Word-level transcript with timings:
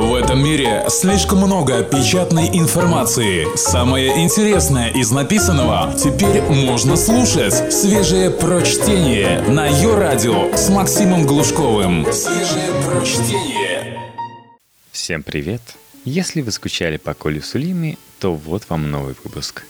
В 0.00 0.14
этом 0.14 0.42
мире 0.42 0.86
слишком 0.88 1.40
много 1.40 1.82
печатной 1.82 2.48
информации. 2.58 3.54
Самое 3.54 4.24
интересное 4.24 4.88
из 4.88 5.10
написанного 5.10 5.94
теперь 5.94 6.40
можно 6.40 6.96
слушать. 6.96 7.70
Свежее 7.70 8.30
прочтение 8.30 9.42
на 9.42 9.66
ее 9.66 9.94
радио 9.94 10.56
с 10.56 10.70
Максимом 10.70 11.26
Глушковым. 11.26 12.10
Свежее 12.10 12.72
прочтение. 12.86 14.00
Всем 14.90 15.22
привет! 15.22 15.60
Если 16.06 16.40
вы 16.40 16.50
скучали 16.50 16.96
по 16.96 17.12
Коле 17.12 17.42
Сулиме, 17.42 17.98
то 18.20 18.34
вот 18.34 18.62
вам 18.70 18.90
новый 18.90 19.14
выпуск. 19.22 19.66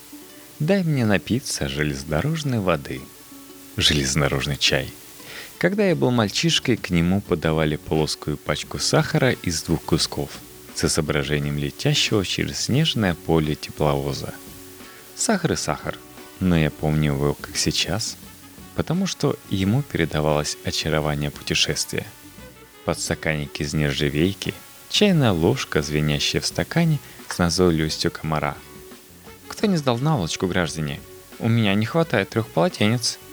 Дай 0.60 0.84
мне 0.84 1.06
напиться 1.06 1.68
железнодорожной 1.68 2.60
воды. 2.60 3.00
Железнодорожный 3.76 4.58
чай– 4.58 4.92
когда 5.60 5.86
я 5.86 5.94
был 5.94 6.10
мальчишкой, 6.10 6.78
к 6.78 6.88
нему 6.88 7.20
подавали 7.20 7.76
плоскую 7.76 8.38
пачку 8.38 8.78
сахара 8.78 9.32
из 9.32 9.62
двух 9.62 9.82
кусков 9.82 10.30
с 10.74 10.86
изображением 10.86 11.58
летящего 11.58 12.24
через 12.24 12.60
снежное 12.60 13.14
поле 13.14 13.54
тепловоза. 13.54 14.32
Сахар 15.14 15.52
и 15.52 15.56
сахар, 15.56 15.98
но 16.40 16.56
я 16.56 16.70
помню 16.70 17.12
его 17.12 17.34
как 17.34 17.58
сейчас, 17.58 18.16
потому 18.74 19.06
что 19.06 19.36
ему 19.50 19.82
передавалось 19.82 20.56
очарование 20.64 21.30
путешествия. 21.30 22.06
Подстаканник 22.86 23.60
из 23.60 23.74
нержавейки, 23.74 24.54
чайная 24.88 25.32
ложка, 25.32 25.82
звенящая 25.82 26.40
в 26.40 26.46
стакане 26.46 26.98
с 27.28 27.36
назойливостью 27.36 28.10
комара. 28.10 28.56
Кто 29.46 29.66
не 29.66 29.76
сдал 29.76 29.98
наволочку, 29.98 30.46
граждане? 30.46 31.00
У 31.38 31.50
меня 31.50 31.74
не 31.74 31.84
хватает 31.84 32.30
трех 32.30 32.48
полотенец– 32.48 33.18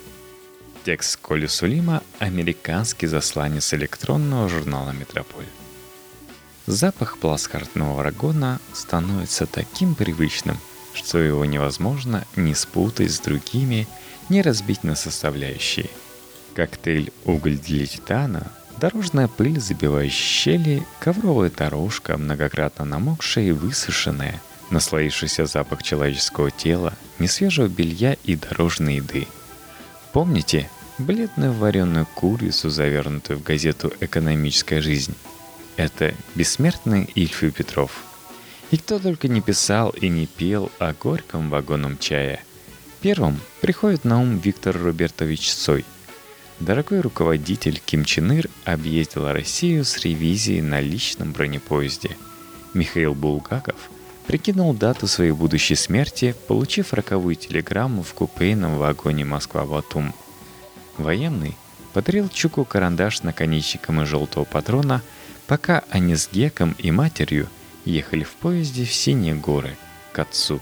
Текст 0.87 1.19
Коли 1.21 1.47
Сулима– 1.47 2.01
американский 2.19 3.07
засланец 3.07 3.73
электронного 3.73 4.47
журнала 4.47 4.91
«Метрополь». 4.91 5.43
Запах 6.65 7.17
плацкартного 7.17 8.01
вагона 8.01 8.61
становится 8.71 9.45
таким 9.47 9.95
привычным, 9.95 10.57
что 10.93 11.17
его 11.17 11.43
невозможно 11.43 12.23
ни 12.37 12.53
спутать 12.53 13.11
с 13.11 13.19
другими, 13.19 13.85
ни 14.29 14.39
разбить 14.39 14.85
на 14.85 14.95
составляющие. 14.95 15.89
Коктейль 16.55 17.11
«Уголь 17.25 17.57
для 17.57 17.85
титана», 17.85 18.49
дорожная 18.79 19.27
пыль, 19.27 19.59
забивающая 19.59 20.55
щели, 20.55 20.87
ковровая 21.01 21.49
дорожка, 21.49 22.17
многократно 22.17 22.85
намокшая 22.85 23.47
и 23.47 23.51
высушенная, 23.51 24.41
наслоившийся 24.69 25.47
запах 25.47 25.83
человеческого 25.83 26.49
тела, 26.49 26.93
несвежего 27.19 27.67
белья 27.67 28.15
и 28.23 28.37
дорожной 28.37 28.95
еды. 28.95 29.27
Помните, 30.13 30.69
бледную 30.97 31.53
вареную 31.53 32.07
курицу, 32.15 32.69
завернутую 32.69 33.39
в 33.39 33.43
газету 33.43 33.93
«Экономическая 33.99 34.81
жизнь». 34.81 35.15
Это 35.75 36.13
бессмертный 36.33 37.09
Ильф 37.13 37.39
Петров. 37.53 38.03
И 38.71 38.77
кто 38.77 38.99
только 38.99 39.27
не 39.27 39.41
писал 39.41 39.91
и 39.91 40.09
не 40.09 40.25
пел 40.25 40.71
о 40.79 40.93
горьком 40.93 41.49
вагонном 41.49 41.97
чае. 41.99 42.41
Первым 42.99 43.39
приходит 43.61 44.03
на 44.03 44.19
ум 44.19 44.39
Виктор 44.39 44.75
Робертович 44.75 45.51
Цой. 45.53 45.85
Дорогой 46.59 47.01
руководитель 47.01 47.79
Ким 47.85 48.03
Чен 48.03 48.31
Ир 48.31 48.49
объездил 48.65 49.31
Россию 49.31 49.85
с 49.85 49.99
ревизией 49.99 50.61
на 50.61 50.81
личном 50.81 51.31
бронепоезде. 51.31 52.17
Михаил 52.73 53.13
Булгаков 53.13 53.91
прикинул 54.25 54.73
дату 54.73 55.05
своей 55.05 55.31
будущей 55.31 55.75
смерти, 55.75 56.35
получив 56.47 56.93
роковую 56.93 57.35
телеграмму 57.35 58.01
в 58.01 58.13
купейном 58.15 58.77
вагоне 58.79 59.23
Москва-Батум– 59.23 60.13
Военный 60.97 61.55
подарил 61.93 62.29
Чуку 62.29 62.65
карандаш 62.65 63.23
наконечником 63.23 64.01
из 64.01 64.07
желтого 64.07 64.43
патрона, 64.43 65.01
пока 65.47 65.83
они 65.89 66.15
с 66.15 66.29
Геком 66.31 66.75
и 66.77 66.91
матерью 66.91 67.47
ехали 67.85 68.23
в 68.23 68.33
поезде 68.33 68.85
в 68.85 68.93
Синие 68.93 69.35
горы, 69.35 69.75
к 70.11 70.19
отцу. 70.19 70.59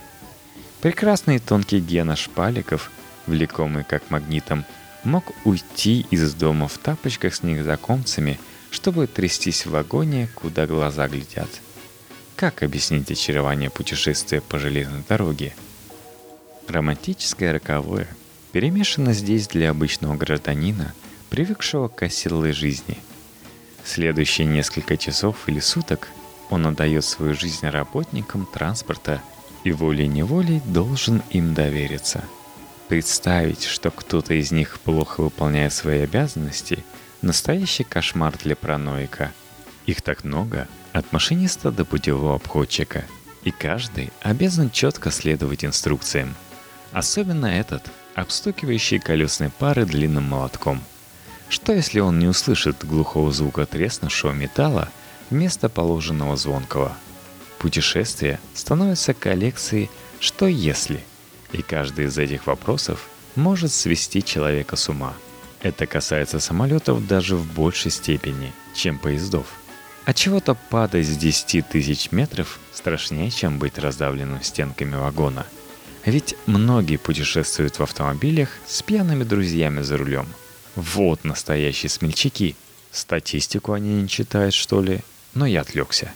Прекрасный 0.81 1.39
тонкий 1.39 1.79
Гена 1.79 2.15
Шпаликов, 2.15 2.91
влекомый 3.25 3.83
как 3.83 4.09
магнитом, 4.11 4.65
мог 5.03 5.31
уйти 5.45 6.05
из 6.11 6.33
дома 6.33 6.67
в 6.67 6.77
тапочках 6.77 7.33
с 7.33 7.43
незнакомцами, 7.43 8.39
чтобы 8.69 9.07
трястись 9.07 9.65
в 9.65 9.71
вагоне, 9.71 10.29
куда 10.35 10.67
глаза 10.67 11.07
глядят. 11.07 11.49
Как 12.35 12.63
объяснить 12.63 13.09
очарование 13.09 13.69
путешествия 13.69 14.41
по 14.41 14.59
железной 14.59 15.03
дороге? 15.07 15.55
Романтическое 16.67 17.53
роковое– 17.53 18.07
перемешано 18.55 19.11
здесь 19.11 19.49
для 19.49 19.71
обычного 19.71 20.15
гражданина, 20.15 20.93
привыкшего 21.29 21.89
к 21.89 22.03
оседлой 22.03 22.53
жизни. 22.53 22.97
Следующие 23.83 24.47
несколько 24.47 24.95
часов 24.95 25.49
или 25.49 25.59
суток 25.59 26.07
он 26.49 26.65
отдает 26.65 27.03
свою 27.03 27.33
жизнь 27.33 27.67
работникам 27.67 28.45
транспорта 28.45 29.21
и 29.65 29.73
волей-неволей 29.73 30.61
должен 30.67 31.21
им 31.31 31.53
довериться. 31.53 32.23
Представить, 32.87 33.65
что 33.65 33.91
кто-то 33.91 34.33
из 34.33 34.53
них 34.53 34.79
плохо 34.79 35.19
выполняет 35.19 35.73
свои 35.73 35.99
обязанности– 35.99 36.81
настоящий 37.21 37.83
кошмар 37.83 38.37
для 38.41 38.55
параноика. 38.55 39.33
Их 39.85 40.01
так 40.01 40.23
много, 40.23 40.69
от 40.93 41.11
машиниста 41.11 41.73
до 41.73 41.83
путевого 41.83 42.35
обходчика, 42.35 43.03
и 43.43 43.51
каждый 43.51 44.13
обязан 44.21 44.71
четко 44.71 45.11
следовать 45.11 45.65
инструкциям. 45.65 46.35
Особенно 46.95 47.47
этот– 47.47 47.91
обстукивающие 48.15 49.01
колесные 49.01 49.49
пары 49.49 49.85
длинным 49.85 50.29
молотком. 50.29 50.81
Что 51.49 51.73
если 51.73 51.99
он 51.99 52.19
не 52.19 52.27
услышит 52.27 52.85
глухого 52.85 53.33
звука 53.33 53.65
треснувшего 53.65 54.31
металла 54.31 54.87
вместо 55.29 55.67
положенного 55.67 56.37
звонкого? 56.37 56.95
Путешествие 57.59 58.39
становится 58.53 59.13
коллекцией 59.13 59.91
«что 60.21 60.47
если?», 60.47 61.03
и 61.51 61.61
каждый 61.61 62.05
из 62.05 62.17
этих 62.17 62.47
вопросов 62.47 63.09
может 63.35 63.73
свести 63.73 64.23
человека 64.23 64.77
с 64.77 64.87
ума. 64.87 65.15
Это 65.59 65.87
касается 65.87 66.39
самолетов 66.39 67.05
даже 67.05 67.35
в 67.35 67.45
большей 67.55 67.91
степени, 67.91 68.53
чем 68.73 68.99
поездов. 68.99 69.47
А 70.05 70.13
чего-то 70.13 70.55
падать 70.69 71.07
с 71.07 71.17
10 71.17 71.67
тысяч 71.67 72.13
метров 72.13 72.57
страшнее, 72.73 73.31
чем 73.31 73.59
быть 73.59 73.77
раздавленным 73.79 74.41
стенками 74.41 74.95
вагона– 74.95 75.45
ведь 76.05 76.35
многие 76.45 76.97
путешествуют 76.97 77.79
в 77.79 77.83
автомобилях 77.83 78.49
с 78.67 78.81
пьяными 78.81 79.23
друзьями 79.23 79.81
за 79.81 79.97
рулем. 79.97 80.27
Вот 80.75 81.23
настоящие 81.23 81.89
смельчаки. 81.89 82.55
Статистику 82.91 83.73
они 83.73 84.01
не 84.01 84.07
читают, 84.07 84.53
что 84.53 84.81
ли? 84.81 85.01
Но 85.33 85.45
я 85.45 85.61
отвлекся. 85.61 86.13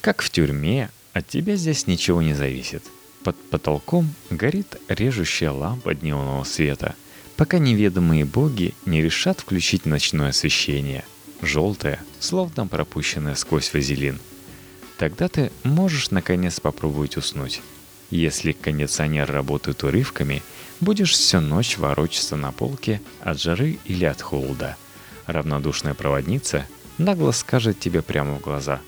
Как 0.00 0.22
в 0.22 0.30
тюрьме, 0.30 0.90
от 1.12 1.28
тебя 1.28 1.56
здесь 1.56 1.86
ничего 1.86 2.20
не 2.20 2.34
зависит. 2.34 2.82
Под 3.22 3.36
потолком 3.50 4.12
горит 4.30 4.76
режущая 4.88 5.52
лампа 5.52 5.94
дневного 5.94 6.42
света, 6.44 6.96
пока 7.36 7.58
неведомые 7.58 8.24
боги 8.24 8.74
не 8.84 9.00
решат 9.00 9.40
включить 9.40 9.86
ночное 9.86 10.30
освещение. 10.30 11.04
Желтое, 11.40 12.00
словно 12.18 12.66
пропущенное 12.66 13.36
сквозь 13.36 13.72
вазелин. 13.72 14.18
Тогда 14.98 15.28
ты 15.28 15.52
можешь 15.62 16.10
наконец 16.10 16.60
попробовать 16.60 17.16
уснуть. 17.16 17.60
Если 18.12 18.52
кондиционер 18.52 19.32
работает 19.32 19.82
урывками, 19.84 20.42
будешь 20.80 21.12
всю 21.12 21.40
ночь 21.40 21.78
ворочаться 21.78 22.36
на 22.36 22.52
полке 22.52 23.00
от 23.22 23.40
жары 23.40 23.78
или 23.86 24.04
от 24.04 24.20
холода. 24.20 24.76
Равнодушная 25.26 25.94
проводница 25.94 26.66
нагло 26.98 27.30
скажет 27.30 27.80
тебе 27.80 28.02
прямо 28.02 28.34
в 28.34 28.42
глаза. 28.42 28.82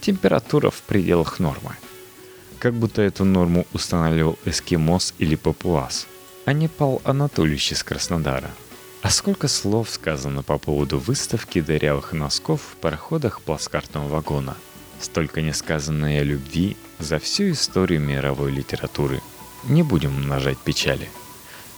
Температура 0.00 0.70
в 0.70 0.80
пределах 0.82 1.40
нормы. 1.40 1.74
Как 2.60 2.74
будто 2.74 3.02
эту 3.02 3.24
норму 3.24 3.66
устанавливал 3.72 4.38
эскимос 4.44 5.12
или 5.18 5.34
папуас, 5.34 6.06
а 6.44 6.52
не 6.52 6.68
Пал 6.68 7.02
Анатольевич 7.02 7.72
из 7.72 7.82
Краснодара. 7.82 8.52
А 9.02 9.10
сколько 9.10 9.48
слов 9.48 9.90
сказано 9.90 10.44
по 10.44 10.56
поводу 10.56 11.00
выставки 11.00 11.60
дырявых 11.60 12.12
носков 12.12 12.60
в 12.60 12.76
пароходах 12.76 13.40
плацкартного 13.40 14.06
вагона– 14.06 14.56
Столько 15.02 15.42
несказанной 15.42 16.22
любви 16.22 16.76
за 17.02 17.18
всю 17.18 17.50
историю 17.50 18.00
мировой 18.00 18.52
литературы. 18.52 19.20
Не 19.64 19.82
будем 19.82 20.16
умножать 20.16 20.58
печали. 20.58 21.08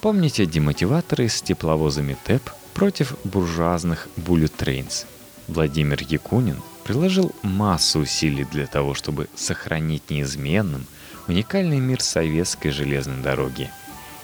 Помните 0.00 0.46
демотиваторы 0.46 1.28
с 1.28 1.40
тепловозами 1.42 2.16
ТЭП 2.24 2.50
против 2.74 3.16
буржуазных 3.24 4.08
Trains? 4.16 5.06
Владимир 5.48 6.02
Якунин 6.02 6.62
приложил 6.84 7.34
массу 7.42 8.00
усилий 8.00 8.44
для 8.44 8.66
того, 8.66 8.94
чтобы 8.94 9.28
сохранить 9.34 10.10
неизменным 10.10 10.86
уникальный 11.26 11.80
мир 11.80 12.02
советской 12.02 12.70
железной 12.70 13.22
дороги. 13.22 13.70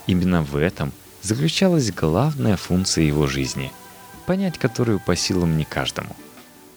Именно 0.06 0.42
в 0.42 0.56
этом 0.56 0.92
заключалась 1.22 1.90
главная 1.92 2.56
функция 2.56 3.04
его 3.04 3.26
жизни, 3.26 3.72
понять 4.26 4.58
которую 4.58 5.00
по 5.00 5.16
силам 5.16 5.56
не 5.56 5.64
каждому– 5.64 6.14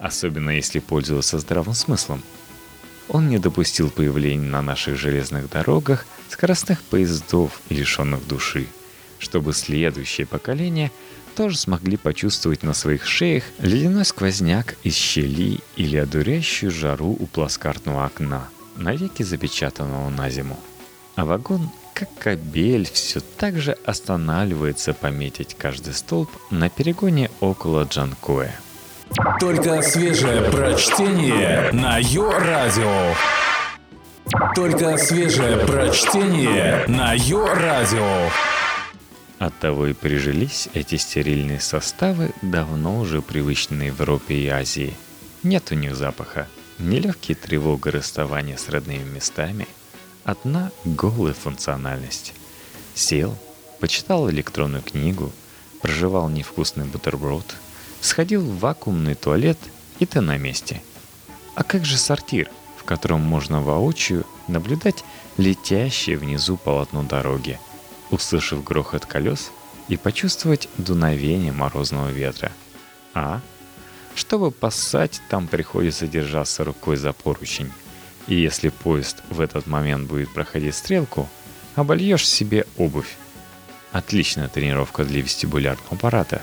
особенно 0.03 0.49
если 0.49 0.79
пользоваться 0.79 1.39
здравым 1.39 1.73
смыслом. 1.73 2.21
Он 3.09 3.29
не 3.29 3.37
допустил 3.37 3.89
появления 3.89 4.49
на 4.49 4.61
наших 4.61 4.97
железных 4.97 5.49
дорогах 5.49 6.05
скоростных 6.29 6.81
поездов, 6.81 7.61
лишенных 7.69 8.27
души, 8.27 8.67
чтобы 9.19 9.53
следующее 9.53 10.25
поколение 10.25 10.91
тоже 11.35 11.57
смогли 11.57 11.97
почувствовать 11.97 12.63
на 12.63 12.73
своих 12.73 13.05
шеях 13.05 13.43
ледяной 13.59 14.05
сквозняк 14.05 14.75
из 14.83 14.95
щели 14.95 15.59
или 15.75 15.97
одуряющую 15.97 16.71
жару 16.71 17.17
у 17.19 17.25
пласкартного 17.27 18.05
окна, 18.05 18.49
навеки 18.75 19.23
запечатанного 19.23 20.09
на 20.09 20.29
зиму. 20.29 20.59
А 21.15 21.25
вагон, 21.25 21.69
как 21.93 22.09
кабель, 22.17 22.89
все 22.91 23.19
так 23.19 23.59
же 23.59 23.77
останавливается 23.85 24.93
пометить 24.93 25.55
каждый 25.57 25.93
столб 25.93 26.29
на 26.49 26.69
перегоне 26.69 27.29
около 27.39 27.83
Джанкоя. 27.83 28.59
Только 29.39 29.81
свежее 29.81 30.49
прочтение 30.49 31.71
на 31.71 31.97
Йо-Радио. 31.97 33.15
Только 34.55 34.97
свежее 34.97 35.57
прочтение 35.65 36.85
на 36.87 37.13
Йо-Радио. 37.13 38.29
Оттого 39.39 39.87
и 39.87 39.93
прижились 39.93 40.69
эти 40.73 40.95
стерильные 40.95 41.59
составы, 41.59 42.31
давно 42.41 42.99
уже 42.99 43.21
привычные 43.21 43.91
в 43.91 43.99
Европе 43.99 44.35
и 44.35 44.47
Азии. 44.47 44.93
Нет 45.43 45.71
у 45.71 45.75
них 45.75 45.95
запаха, 45.95 46.47
нелегкие 46.79 47.35
тревога 47.35 47.91
расставания 47.91 48.55
с 48.55 48.69
родными 48.69 49.03
местами, 49.03 49.67
одна 50.23 50.71
голая 50.85 51.33
функциональность. 51.33 52.33
Сел, 52.95 53.37
почитал 53.81 54.29
электронную 54.29 54.81
книгу, 54.81 55.31
проживал 55.81 56.29
невкусный 56.29 56.85
бутерброд, 56.85 57.55
сходил 58.03 58.41
в 58.41 58.59
вакуумный 58.59 59.15
туалет, 59.15 59.57
и 59.99 60.05
ты 60.05 60.21
на 60.21 60.37
месте. 60.37 60.81
А 61.55 61.63
как 61.63 61.85
же 61.85 61.97
сортир, 61.97 62.51
в 62.77 62.83
котором 62.83 63.21
можно 63.21 63.61
воочию 63.61 64.25
наблюдать 64.47 65.03
летящее 65.37 66.17
внизу 66.17 66.57
полотно 66.57 67.03
дороги– 67.03 67.59
услышав 68.13 68.63
грохот 68.63 69.05
колес 69.05 69.51
и 69.87 69.97
почувствовать 69.97 70.69
дуновение 70.77 71.51
морозного 71.51 72.09
ветра. 72.09 72.51
А? 73.13 73.41
Чтобы 74.15 74.51
поссать, 74.51 75.21
там 75.29 75.47
приходится 75.47 76.07
держаться 76.07 76.63
рукой 76.63 76.97
за 76.97 77.11
поручень. 77.13 77.71
И 78.27 78.35
если 78.35 78.69
поезд 78.69 79.23
в 79.29 79.41
этот 79.41 79.67
момент 79.67 80.07
будет 80.07 80.31
проходить 80.33 80.75
стрелку, 80.75 81.27
обольешь 81.75 82.27
себе 82.27 82.65
обувь. 82.77 83.17
Отличная 83.91 84.47
тренировка 84.47 85.03
для 85.03 85.21
вестибулярного 85.21 85.91
аппарата. 85.91 86.41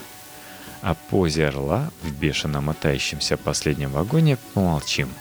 О 0.82 0.94
позе 0.94 1.48
орла 1.48 1.90
в 2.02 2.12
бешено 2.12 2.60
мотающемся 2.60 3.36
последнем 3.36 3.90
вагоне 3.92 4.38
помолчим– 4.54 5.08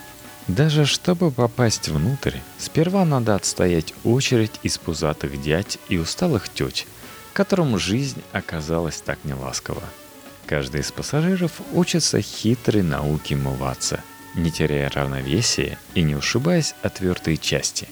даже 0.49 0.87
чтобы 0.87 1.29
попасть 1.29 1.89
внутрь, 1.89 2.37
сперва 2.57 3.05
надо 3.05 3.35
отстоять 3.35 3.93
очередь 4.03 4.59
из 4.63 4.79
пузатых 4.79 5.39
дядь 5.39 5.77
и 5.89 5.97
усталых 5.99 6.49
теть, 6.49 6.87
которым 7.33 7.77
жизнь 7.77 8.23
оказалась 8.31 8.99
так 8.99 9.19
неласкова. 9.25 9.83
Каждый 10.47 10.81
из 10.81 10.91
пассажиров 10.91 11.61
учится 11.71 12.19
хитрой 12.19 12.81
науке 12.81 13.35
мываться, 13.35 14.01
не 14.33 14.49
теряя 14.49 14.89
равновесия 14.89 15.77
и 15.93 16.01
не 16.01 16.15
ушибаясь 16.15 16.73
от 16.81 16.95
твердой 16.95 17.37
части. 17.37 17.87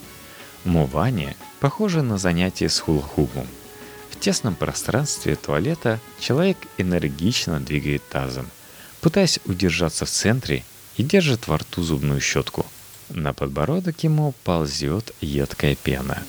Мывание 0.66 1.36
похоже 1.60 2.02
на 2.02 2.18
занятие 2.18 2.70
с 2.70 2.80
хулхубом. 2.80 3.46
В 4.10 4.20
тесном 4.20 4.56
пространстве 4.56 5.36
туалета 5.36 6.00
человек 6.20 6.58
энергично 6.78 7.60
двигает 7.60 8.08
тазом, 8.10 8.48
пытаясь 9.02 9.40
удержаться 9.46 10.06
в 10.06 10.10
центре 10.10 10.64
и 10.98 11.04
держит 11.04 11.48
во 11.48 11.58
рту 11.58 11.84
зубную 11.84 12.20
щетку. 12.20 12.66
На 13.10 13.34
подбородок 13.34 14.04
ему 14.04 14.34
ползет 14.44 15.14
едкая 15.22 15.76
пена. 15.76 16.24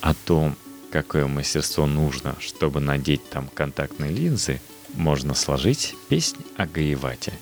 О 0.00 0.14
том, 0.14 0.56
какое 0.90 1.26
мастерство 1.26 1.86
нужно, 1.86 2.36
чтобы 2.40 2.80
надеть 2.80 3.28
там 3.28 3.48
контактные 3.52 4.10
линзы, 4.10 4.60
можно 4.94 5.34
сложить 5.34 5.94
песнь 6.08 6.38
о 6.56 6.66
Гаевате. 6.66 7.32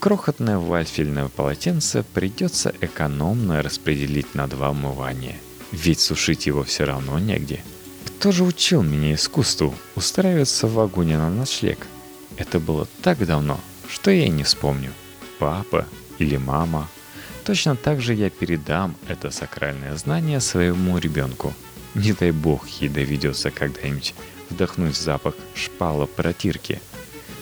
Крохотное 0.00 0.58
вальфельное 0.58 1.28
полотенце 1.28 2.04
придется 2.14 2.74
экономно 2.80 3.62
распределить 3.62 4.34
на 4.34 4.48
два 4.48 4.70
умывания, 4.70 5.36
ведь 5.70 6.00
сушить 6.00 6.46
его 6.46 6.64
все 6.64 6.84
равно 6.84 7.18
негде. 7.18 7.62
Кто 8.18 8.32
же 8.32 8.44
учил 8.44 8.82
меня 8.82 9.14
искусству 9.14 9.74
устраиваться 9.96 10.66
в 10.66 10.74
вагоне 10.74 11.18
на 11.18 11.28
ночлег? 11.28 11.78
Это 12.36 12.58
было 12.58 12.88
так 13.02 13.24
давно, 13.26 13.60
что 13.88 14.10
я 14.10 14.26
и 14.26 14.30
не 14.30 14.44
вспомню 14.44 14.92
папа 15.38 15.86
или 16.18 16.36
мама. 16.36 16.88
Точно 17.44 17.76
так 17.76 18.00
же 18.00 18.14
я 18.14 18.30
передам 18.30 18.96
это 19.08 19.30
сакральное 19.30 19.94
знание 19.96 20.40
своему 20.40 20.96
ребенку. 20.98 21.52
Не 21.94 22.12
дай 22.12 22.30
бог 22.30 22.66
ей 22.80 22.88
доведется 22.88 23.50
когда-нибудь 23.50 24.14
вдохнуть 24.48 24.96
запах 24.96 25.34
шпала 25.54 26.06
протирки. 26.06 26.80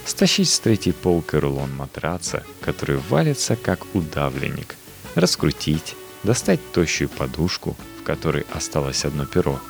Стащить 0.05 0.51
с 0.51 0.59
третьей 0.59 0.93
полки 0.93 1.37
рулон 1.37 1.75
матраца, 1.77 2.43
который 2.61 2.97
валится 2.97 3.55
как 3.55 3.95
удавленник. 3.95 4.75
Раскрутить, 5.15 5.95
достать 6.25 6.61
тощую 6.73 7.09
подушку, 7.09 7.77
в 8.01 8.03
которой 8.03 8.45
осталось 8.53 9.05
одно 9.05 9.27
перо. 9.27 9.61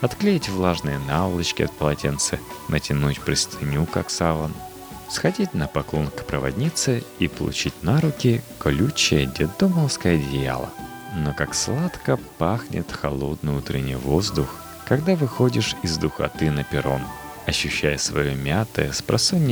Отклеить 0.00 0.48
влажные 0.48 0.98
наволочки 0.98 1.62
от 1.62 1.72
полотенца, 1.72 2.38
натянуть 2.68 3.20
простыню, 3.20 3.86
как 3.86 4.10
саван– 4.10 4.54
сходить 5.08 5.54
на 5.54 5.66
поклон 5.66 6.08
к 6.08 6.24
проводнице 6.24 7.02
и 7.18 7.28
получить 7.28 7.82
на 7.82 8.00
руки 8.00 8.42
колючее 8.58 9.26
детдомовское 9.26 10.16
одеяло. 10.16 10.70
Но 11.16 11.32
как 11.32 11.54
сладко 11.54 12.18
пахнет 12.38 12.92
холодный 12.92 13.56
утренний 13.56 13.96
воздух, 13.96 14.54
когда 14.86 15.16
выходишь 15.16 15.74
из 15.82 15.96
духоты 15.96 16.50
на 16.50 16.64
перрон, 16.64 17.02
ощущая 17.46 17.98
свое 17.98 18.34
мятое 18.34 18.92
с 18.92 19.02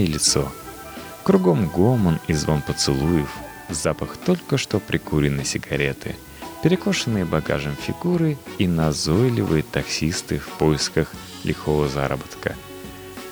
лицо. 0.06 0.52
Кругом 1.22 1.68
гомон 1.68 2.20
и 2.28 2.34
звон 2.34 2.62
поцелуев, 2.62 3.30
запах 3.68 4.16
только 4.16 4.58
что 4.58 4.78
прикуренной 4.78 5.44
сигареты, 5.44 6.14
перекошенные 6.62 7.24
багажем 7.24 7.76
фигуры 7.76 8.36
и 8.58 8.66
назойливые 8.66 9.62
таксисты 9.62 10.38
в 10.38 10.48
поисках 10.58 11.12
лихого 11.44 11.88
заработка– 11.88 12.54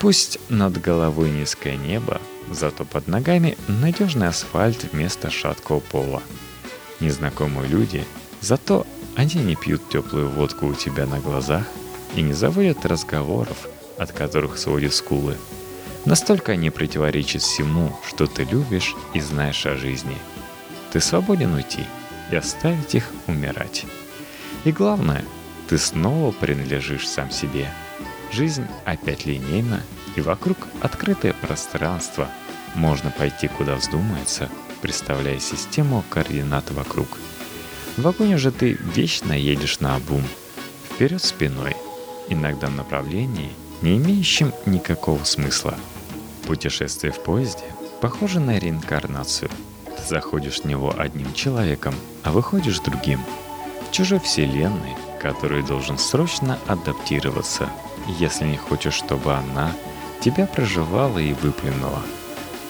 Пусть 0.05 0.39
над 0.51 0.79
головой 0.79 1.31
низкое 1.31 1.77
небо, 1.77 2.21
зато 2.51 2.85
под 2.85 3.09
ногами 3.09 3.57
надежный 3.69 4.29
асфальт 4.29 4.93
вместо 4.93 5.31
шаткого 5.31 5.81
пола. 5.81 6.23
Незнакомые 7.01 7.69
люди, 7.69 8.05
зато 8.43 8.87
они 9.17 9.37
не 9.37 9.57
пьют 9.57 9.89
теплую 9.89 10.29
водку 10.29 10.67
у 10.67 10.75
тебя 10.75 11.07
на 11.07 11.21
глазах 11.21 11.65
и 12.15 12.21
не 12.21 12.35
заводят 12.35 12.85
разговоров, 12.85 13.67
от 13.97 14.13
которых 14.13 14.59
сводят 14.59 14.93
скулы. 14.93 15.39
Настолько 16.05 16.53
они 16.53 16.69
противоречат 16.69 17.41
всему, 17.41 17.97
что 18.07 18.27
ты 18.27 18.45
любишь 18.45 18.95
и 19.15 19.21
знаешь 19.21 19.65
о 19.65 19.75
жизни. 19.75 20.19
Ты 20.93 21.01
свободен 21.01 21.55
уйти 21.55 21.87
и 22.35 22.37
оставить 22.37 22.95
их 22.95 23.11
умирать. 23.27 23.87
И 24.65 24.73
главное, 24.73 25.25
ты 25.69 25.79
снова 25.79 26.31
принадлежишь 26.33 27.09
сам 27.09 27.31
себе– 27.31 27.73
Жизнь 28.35 28.67
опять 28.85 29.27
линейна, 29.27 29.81
и 30.17 30.21
вокруг 30.21 30.59
открытое 30.81 31.35
пространство. 31.35 32.29
Можно 32.75 33.13
пойти 33.13 33.47
куда 33.47 33.77
вздумается, 33.77 34.49
представляя 34.83 35.39
систему 35.39 36.03
координат 36.11 36.69
вокруг. 36.73 37.07
В 37.97 38.03
вагоне 38.03 38.37
же 38.37 38.51
ты 38.51 38.73
вечно 38.73 39.33
едешь 39.33 39.79
на 39.79 39.95
обум, 39.95 40.25
вперед 40.91 41.23
спиной, 41.23 41.77
иногда 42.29 42.67
в 42.67 42.75
направлении, 42.75 43.53
не 43.83 43.99
имеющем 43.99 44.53
никакого 44.67 45.23
смысла. 45.23 45.77
Путешествие 46.49 47.13
в 47.13 47.23
поезде 47.23 47.67
похоже 48.01 48.41
на 48.41 48.59
реинкарнацию. 48.59 49.49
Ты 49.97 50.09
заходишь 50.09 50.61
в 50.61 50.65
него 50.65 50.95
одним 50.97 51.33
человеком, 51.35 51.95
а 52.23 52.33
выходишь 52.33 52.81
другим. 52.81 53.21
В 53.89 53.93
чужой 53.93 54.21
вселенной, 54.21 54.97
который 55.21 55.63
должен 55.63 55.99
срочно 55.99 56.59
адаптироваться– 56.67 57.69
если 58.07 58.45
не 58.45 58.57
хочешь, 58.57 58.95
чтобы 58.95 59.35
она 59.35 59.73
тебя 60.21 60.47
проживала 60.47 61.19
и 61.19 61.33
выплюнула. 61.33 62.03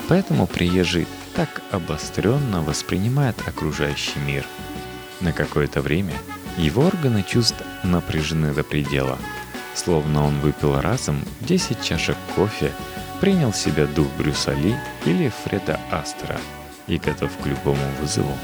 Поэтому 0.08 0.46
приезжий 0.46 1.06
так 1.34 1.62
обостренно 1.70 2.62
воспринимает 2.62 3.36
окружающий 3.46 4.18
мир. 4.20 4.46
На 5.20 5.32
какое-то 5.32 5.80
время 5.80 6.14
его 6.56 6.84
органы 6.84 7.24
чувств 7.26 7.62
напряжены 7.82 8.52
до 8.52 8.62
предела, 8.62 9.18
словно 9.74 10.24
он 10.24 10.38
выпил 10.40 10.80
разом 10.80 11.24
10 11.40 11.82
чашек 11.82 12.16
кофе, 12.36 12.72
принял 13.20 13.52
в 13.52 13.56
себя 13.56 13.86
дух 13.86 14.06
Брюса 14.18 14.52
Ли 14.52 14.76
или 15.06 15.32
Фреда 15.44 15.80
Астера 15.90 16.38
и 16.86 16.98
готов 16.98 17.30
к 17.38 17.46
любому 17.46 17.82
вызову. 18.00 18.36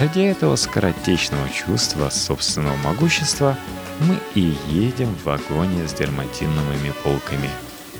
Ради 0.00 0.20
этого 0.20 0.56
скоротечного 0.56 1.48
чувства 1.50 2.08
собственного 2.08 2.76
могущества 2.76 3.56
мы 4.00 4.18
и 4.34 4.54
едем 4.68 5.14
в 5.16 5.24
вагоне 5.24 5.88
с 5.88 5.92
дерматиновыми 5.92 6.92
полками. 7.02 7.50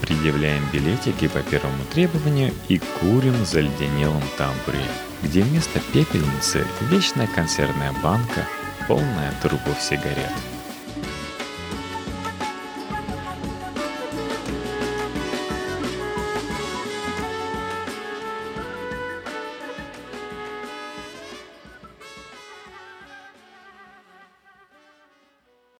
Предъявляем 0.01 0.63
билетики 0.73 1.27
по 1.27 1.41
первому 1.41 1.85
требованию 1.93 2.53
и 2.69 2.79
курим 2.79 3.33
в 3.33 3.47
заледенелом 3.47 4.23
тамбуре, 4.37 4.87
где 5.23 5.43
вместо 5.43 5.81
пепельницы 5.93 6.65
вечная 6.83 7.27
консервная 7.27 7.93
банка, 8.01 8.47
полная 8.87 9.33
трупов 9.43 9.81
сигарет. 9.81 10.33